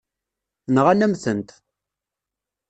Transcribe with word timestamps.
Nɣan-am-tent. 0.73 1.49